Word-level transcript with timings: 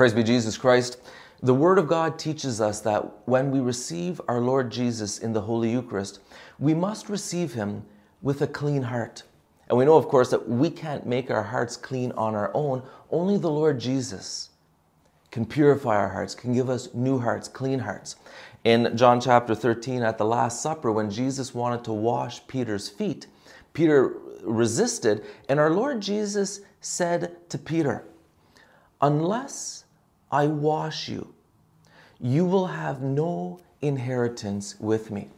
Praise 0.00 0.14
be 0.14 0.22
Jesus 0.22 0.56
Christ. 0.56 0.96
The 1.42 1.52
Word 1.52 1.76
of 1.76 1.86
God 1.86 2.18
teaches 2.18 2.58
us 2.58 2.80
that 2.80 3.02
when 3.28 3.50
we 3.50 3.60
receive 3.60 4.18
our 4.28 4.40
Lord 4.40 4.72
Jesus 4.72 5.18
in 5.18 5.34
the 5.34 5.42
Holy 5.42 5.70
Eucharist, 5.70 6.20
we 6.58 6.72
must 6.72 7.10
receive 7.10 7.52
Him 7.52 7.84
with 8.22 8.40
a 8.40 8.46
clean 8.46 8.80
heart. 8.80 9.24
And 9.68 9.76
we 9.76 9.84
know, 9.84 9.98
of 9.98 10.08
course, 10.08 10.30
that 10.30 10.48
we 10.48 10.70
can't 10.70 11.04
make 11.04 11.30
our 11.30 11.42
hearts 11.42 11.76
clean 11.76 12.12
on 12.12 12.34
our 12.34 12.50
own. 12.54 12.82
Only 13.10 13.36
the 13.36 13.50
Lord 13.50 13.78
Jesus 13.78 14.48
can 15.30 15.44
purify 15.44 15.96
our 15.96 16.08
hearts, 16.08 16.34
can 16.34 16.54
give 16.54 16.70
us 16.70 16.88
new 16.94 17.18
hearts, 17.18 17.46
clean 17.46 17.80
hearts. 17.80 18.16
In 18.64 18.96
John 18.96 19.20
chapter 19.20 19.54
13, 19.54 20.02
at 20.02 20.16
the 20.16 20.24
Last 20.24 20.62
Supper, 20.62 20.90
when 20.90 21.10
Jesus 21.10 21.54
wanted 21.54 21.84
to 21.84 21.92
wash 21.92 22.46
Peter's 22.46 22.88
feet, 22.88 23.26
Peter 23.74 24.14
resisted, 24.44 25.26
and 25.50 25.60
our 25.60 25.68
Lord 25.68 26.00
Jesus 26.00 26.62
said 26.80 27.36
to 27.50 27.58
Peter, 27.58 28.06
Unless 29.02 29.84
I 30.30 30.46
wash 30.46 31.08
you, 31.08 31.34
you 32.20 32.44
will 32.44 32.66
have 32.66 33.02
no 33.02 33.60
inheritance 33.82 34.78
with 34.78 35.10
me. 35.10 35.28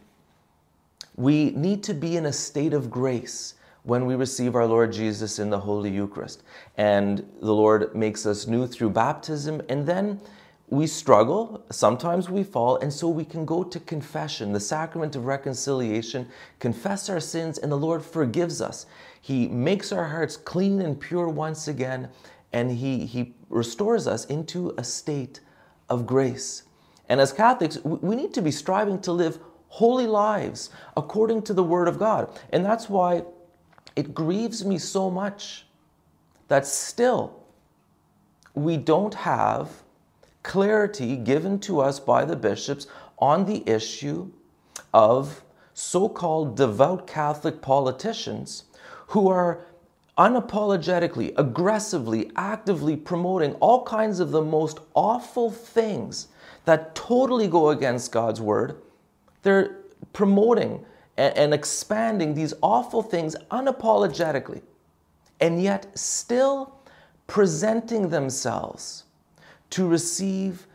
We 1.16 1.50
need 1.50 1.82
to 1.84 1.94
be 1.94 2.16
in 2.16 2.26
a 2.26 2.32
state 2.32 2.72
of 2.72 2.90
grace 2.90 3.54
when 3.84 4.06
we 4.06 4.14
receive 4.14 4.54
our 4.54 4.66
Lord 4.66 4.92
Jesus 4.92 5.38
in 5.38 5.50
the 5.50 5.60
Holy 5.60 5.90
Eucharist. 5.90 6.42
And 6.76 7.26
the 7.40 7.52
Lord 7.52 7.94
makes 7.94 8.26
us 8.26 8.46
new 8.46 8.66
through 8.66 8.90
baptism, 8.90 9.60
and 9.68 9.86
then 9.86 10.20
we 10.68 10.86
struggle, 10.86 11.64
sometimes 11.70 12.30
we 12.30 12.42
fall, 12.44 12.76
and 12.76 12.90
so 12.90 13.08
we 13.08 13.26
can 13.26 13.44
go 13.44 13.62
to 13.62 13.78
confession, 13.80 14.52
the 14.52 14.60
sacrament 14.60 15.14
of 15.16 15.26
reconciliation, 15.26 16.26
confess 16.60 17.10
our 17.10 17.20
sins, 17.20 17.58
and 17.58 17.70
the 17.70 17.76
Lord 17.76 18.02
forgives 18.02 18.62
us. 18.62 18.86
He 19.20 19.48
makes 19.48 19.92
our 19.92 20.08
hearts 20.08 20.36
clean 20.36 20.80
and 20.80 20.98
pure 20.98 21.28
once 21.28 21.68
again, 21.68 22.08
and 22.52 22.70
He, 22.70 23.06
he 23.06 23.34
restores 23.48 24.06
us 24.06 24.24
into 24.26 24.74
a 24.76 24.84
state 24.84 25.40
of 25.88 26.06
grace. 26.06 26.64
And 27.08 27.20
as 27.20 27.32
Catholics, 27.32 27.78
we 27.84 28.16
need 28.16 28.32
to 28.34 28.42
be 28.42 28.50
striving 28.50 29.00
to 29.02 29.12
live 29.12 29.38
holy 29.68 30.06
lives 30.06 30.70
according 30.96 31.42
to 31.42 31.54
the 31.54 31.62
Word 31.62 31.88
of 31.88 31.98
God. 31.98 32.38
And 32.50 32.64
that's 32.64 32.88
why 32.88 33.24
it 33.96 34.14
grieves 34.14 34.64
me 34.64 34.78
so 34.78 35.10
much 35.10 35.66
that 36.48 36.66
still 36.66 37.42
we 38.54 38.76
don't 38.76 39.14
have 39.14 39.82
clarity 40.42 41.16
given 41.16 41.58
to 41.60 41.80
us 41.80 42.00
by 42.00 42.24
the 42.24 42.36
bishops 42.36 42.86
on 43.18 43.44
the 43.46 43.62
issue 43.68 44.30
of 44.92 45.42
so 45.74 46.08
called 46.08 46.56
devout 46.56 47.06
Catholic 47.06 47.62
politicians 47.62 48.64
who 49.08 49.28
are 49.28 49.64
unapologetically, 50.18 51.32
aggressively, 51.38 52.30
actively 52.36 52.96
promoting 52.96 53.54
all 53.54 53.82
kinds 53.84 54.20
of 54.20 54.30
the 54.30 54.42
most 54.42 54.78
awful 54.94 55.50
things 55.50 56.28
that 56.64 56.94
totally 56.94 57.48
go 57.48 57.70
against 57.70 58.12
God's 58.12 58.40
word. 58.40 58.80
They're 59.42 59.78
promoting 60.12 60.84
and, 61.16 61.52
expanding 61.52 62.34
these 62.34 62.54
awful 62.62 63.02
things 63.02 63.36
unapologetically, 63.50 64.62
and 65.40 65.62
yet 65.62 65.86
still 65.98 66.74
presenting 67.26 68.08
themselves 68.08 69.04
to 69.70 69.86
receive 69.86 70.66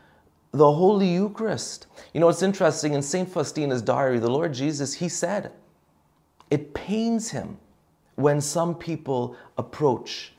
the 0.52 0.72
Holy 0.72 1.08
Eucharist. 1.08 1.88
You 2.14 2.20
know, 2.20 2.30
it's 2.30 2.42
interesting 2.42 2.94
in 2.94 3.02
St. 3.02 3.30
Faustina's 3.30 3.82
diary, 3.82 4.20
the 4.20 4.30
Lord 4.30 4.54
Jesus, 4.54 4.94
he 4.94 5.10
said, 5.10 5.52
it 6.50 6.74
pains 6.74 7.30
him 7.30 7.58
when 8.18 8.42
some 8.42 8.74
people 8.76 9.36
approach 9.58 10.34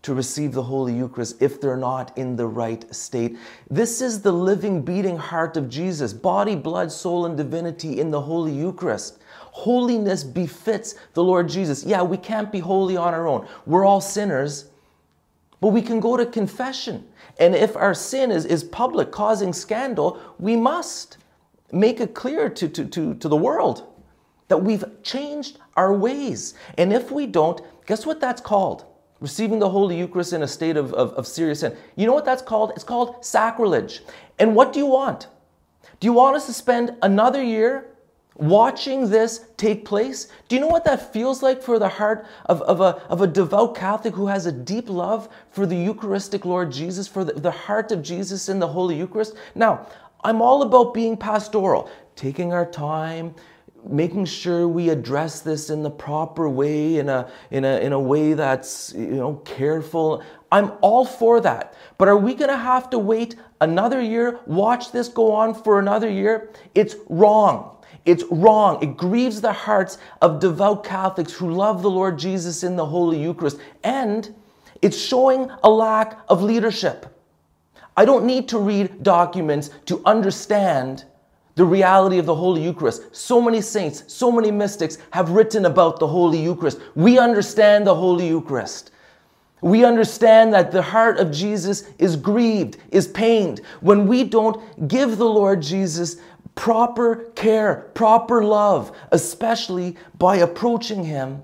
to 0.00 0.14
receive 0.14 0.52
the 0.52 0.62
Holy 0.62 0.94
Eucharist 0.94 1.42
if 1.42 1.60
they're 1.60 1.76
not 1.76 2.16
in 2.16 2.36
the 2.36 2.46
right 2.46 2.94
state. 2.94 3.36
This 3.70 4.00
is 4.00 4.22
the 4.22 4.32
living, 4.32 4.82
beating 4.82 5.16
heart 5.16 5.56
of 5.56 5.68
Jesus, 5.68 6.12
body, 6.12 6.56
blood, 6.56 6.90
soul, 6.90 7.26
and 7.26 7.36
divinity 7.36 8.00
in 8.00 8.10
the 8.10 8.20
Holy 8.20 8.52
Eucharist. 8.52 9.18
Holiness 9.50 10.24
befits 10.24 10.94
the 11.14 11.22
Lord 11.22 11.48
Jesus. 11.48 11.84
Yeah, 11.84 12.02
we 12.02 12.16
can't 12.16 12.50
be 12.50 12.60
holy 12.60 12.96
on 12.96 13.12
our 13.12 13.26
own. 13.26 13.46
We're 13.66 13.84
all 13.84 14.00
sinners, 14.00 14.70
but 15.60 15.68
we 15.68 15.82
can 15.82 16.00
go 16.00 16.16
to 16.16 16.24
confession. 16.24 17.06
And 17.38 17.54
if 17.54 17.76
our 17.76 17.92
sin 17.92 18.30
is, 18.30 18.46
is 18.46 18.64
public, 18.64 19.10
causing 19.10 19.52
scandal, 19.52 20.18
we 20.38 20.56
must 20.56 21.18
make 21.72 22.00
it 22.00 22.14
clear 22.14 22.48
to, 22.48 22.68
to, 22.68 22.84
to, 22.86 23.14
to 23.16 23.28
the 23.28 23.36
world 23.36 23.86
that 24.48 24.58
we've 24.58 24.84
changed 25.02 25.58
our 25.76 25.92
ways. 25.92 26.54
And 26.78 26.92
if 26.92 27.10
we 27.10 27.26
don't, 27.26 27.60
guess 27.86 28.06
what 28.06 28.20
that's 28.20 28.40
called? 28.40 28.84
receiving 29.20 29.58
the 29.58 29.68
Holy 29.68 29.98
Eucharist 29.98 30.32
in 30.32 30.42
a 30.42 30.48
state 30.48 30.76
of, 30.76 30.92
of, 30.92 31.12
of, 31.14 31.26
serious 31.26 31.60
sin. 31.60 31.76
You 31.96 32.06
know 32.06 32.12
what 32.12 32.24
that's 32.24 32.42
called? 32.42 32.72
It's 32.72 32.84
called 32.84 33.24
sacrilege. 33.24 34.02
And 34.38 34.54
what 34.54 34.72
do 34.72 34.78
you 34.78 34.86
want? 34.86 35.28
Do 36.00 36.06
you 36.06 36.12
want 36.12 36.36
us 36.36 36.46
to 36.46 36.52
spend 36.52 36.94
another 37.02 37.42
year 37.42 37.86
watching 38.34 39.08
this 39.08 39.46
take 39.56 39.86
place? 39.86 40.28
Do 40.48 40.56
you 40.56 40.60
know 40.60 40.66
what 40.66 40.84
that 40.84 41.12
feels 41.12 41.42
like 41.42 41.62
for 41.62 41.78
the 41.78 41.88
heart 41.88 42.26
of, 42.46 42.60
of, 42.62 42.80
a, 42.80 42.96
of 43.08 43.22
a 43.22 43.26
devout 43.26 43.74
Catholic 43.74 44.14
who 44.14 44.26
has 44.26 44.44
a 44.44 44.52
deep 44.52 44.90
love 44.90 45.28
for 45.50 45.64
the 45.64 45.76
Eucharistic 45.76 46.44
Lord 46.44 46.70
Jesus, 46.70 47.08
for 47.08 47.24
the, 47.24 47.32
the 47.32 47.50
heart 47.50 47.92
of 47.92 48.02
Jesus 48.02 48.50
in 48.50 48.58
the 48.58 48.68
Holy 48.68 48.96
Eucharist? 48.96 49.34
Now, 49.54 49.86
I'm 50.22 50.42
all 50.42 50.62
about 50.62 50.92
being 50.92 51.16
pastoral, 51.16 51.90
taking 52.14 52.52
our 52.52 52.66
time, 52.66 53.34
making 53.88 54.24
sure 54.24 54.66
we 54.68 54.88
address 54.88 55.40
this 55.40 55.70
in 55.70 55.82
the 55.82 55.90
proper 55.90 56.48
way, 56.48 56.98
in 56.98 57.08
a, 57.08 57.30
in 57.50 57.64
a, 57.64 57.78
in 57.78 57.92
a 57.92 58.00
way 58.00 58.34
that's 58.34 58.92
you 58.96 59.06
know, 59.06 59.34
careful. 59.44 60.22
I'm 60.52 60.72
all 60.80 61.04
for 61.04 61.40
that. 61.40 61.74
But 61.98 62.08
are 62.08 62.16
we 62.16 62.34
going 62.34 62.50
to 62.50 62.56
have 62.56 62.90
to 62.90 62.98
wait 62.98 63.36
another 63.60 64.00
year, 64.00 64.40
watch 64.46 64.92
this 64.92 65.08
go 65.08 65.32
on 65.32 65.54
for 65.54 65.78
another 65.78 66.08
year? 66.08 66.50
It's 66.74 66.96
wrong. 67.08 67.76
It's 68.04 68.24
wrong. 68.30 68.82
It 68.82 68.96
grieves 68.96 69.40
the 69.40 69.52
hearts 69.52 69.98
of 70.22 70.40
devout 70.40 70.84
Catholics 70.84 71.32
who 71.32 71.50
love 71.50 71.82
the 71.82 71.90
Lord 71.90 72.18
Jesus 72.18 72.62
in 72.62 72.76
the 72.76 72.86
Holy 72.86 73.20
Eucharist. 73.20 73.58
And 73.82 74.34
it's 74.82 74.96
showing 74.96 75.50
a 75.64 75.70
lack 75.70 76.18
of 76.28 76.42
leadership. 76.42 77.12
I 77.96 78.04
don't 78.04 78.24
need 78.24 78.48
to 78.48 78.58
read 78.58 79.02
documents 79.02 79.70
to 79.86 80.02
understand 80.04 81.04
the 81.56 81.64
reality 81.64 82.18
of 82.18 82.26
the 82.26 82.34
Holy 82.34 82.62
Eucharist. 82.62 83.14
So 83.16 83.40
many 83.40 83.60
saints, 83.60 84.04
so 84.06 84.30
many 84.30 84.50
mystics 84.50 84.98
have 85.10 85.30
written 85.30 85.64
about 85.64 85.98
the 85.98 86.06
Holy 86.06 86.38
Eucharist. 86.38 86.78
We 86.94 87.18
understand 87.18 87.86
the 87.86 87.94
Holy 87.94 88.28
Eucharist. 88.28 88.92
We 89.62 89.84
understand 89.84 90.52
that 90.52 90.70
the 90.70 90.82
heart 90.82 91.18
of 91.18 91.32
Jesus 91.32 91.88
is 91.98 92.14
grieved, 92.14 92.76
is 92.90 93.08
pained 93.08 93.62
when 93.80 94.06
we 94.06 94.22
don't 94.22 94.86
give 94.86 95.16
the 95.16 95.28
Lord 95.28 95.62
Jesus 95.62 96.18
proper 96.54 97.30
care, 97.34 97.90
proper 97.94 98.44
love, 98.44 98.94
especially 99.12 99.96
by 100.18 100.36
approaching 100.36 101.04
Him 101.04 101.42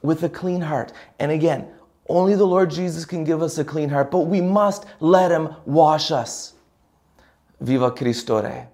with 0.00 0.22
a 0.22 0.28
clean 0.28 0.60
heart. 0.60 0.92
And 1.18 1.32
again, 1.32 1.66
only 2.08 2.36
the 2.36 2.46
Lord 2.46 2.70
Jesus 2.70 3.04
can 3.04 3.24
give 3.24 3.42
us 3.42 3.58
a 3.58 3.64
clean 3.64 3.88
heart, 3.88 4.12
but 4.12 4.20
we 4.20 4.40
must 4.40 4.86
let 5.00 5.32
Him 5.32 5.54
wash 5.66 6.12
us. 6.12 6.54
Viva 7.60 7.90
Cristo 7.90 8.40
Rey. 8.40 8.68